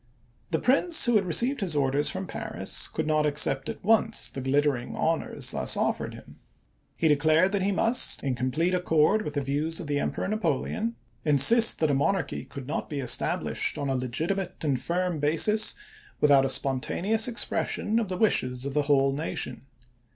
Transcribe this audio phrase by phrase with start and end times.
[0.49, 4.41] The Prince, who had received his orders from Paris, could not accept at once the
[4.41, 6.37] glittering honors thus offered him.
[6.97, 10.23] He declared that he must, in com plete accordance with the views of the Emperor
[10.25, 10.75] 400 ABRAHAM LINCOLN chap.
[10.75, 10.83] xiv.
[10.89, 10.95] Napoleon,
[11.35, 15.75] insist that a monarchy could not be established on a legitimate and firm basis
[16.19, 19.61] without a spontaneous expression of the wishes of the whole nation.